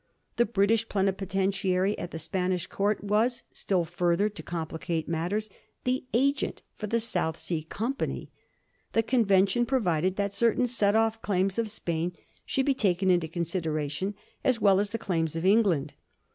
The 0.37 0.47
British 0.47 0.89
plenipotentiary 0.89 1.95
at 1.99 2.09
the 2.09 2.17
Spanish 2.17 2.65
Court 2.65 3.03
was— 3.03 3.43
^still 3.53 3.87
further 3.87 4.29
to 4.29 4.41
complicate 4.41 5.07
matters— 5.07 5.47
the 5.83 6.05
agent 6.11 6.63
for 6.75 6.87
the 6.87 6.99
South 6.99 7.37
Sea 7.37 7.61
Com 7.65 7.93
pany. 7.93 8.29
The 8.93 9.03
convention 9.03 9.63
provided 9.63 10.15
that 10.15 10.33
certain 10.33 10.65
set 10.65 10.95
off 10.95 11.21
claims 11.21 11.59
of 11.59 11.69
Spain 11.69 12.13
should 12.47 12.65
be 12.65 12.73
taken 12.73 13.11
into 13.11 13.27
consideration 13.27 14.15
as 14.43 14.59
well 14.59 14.79
as 14.79 14.89
the 14.89 14.97
claims 14.97 15.35
of 15.35 15.45
England. 15.45 15.93